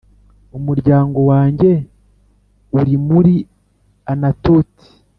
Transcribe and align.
umuryango 0.57 1.19
wanjye 1.31 1.71
uri 2.79 2.93
muri 3.09 3.33
Anatoti 4.13 4.85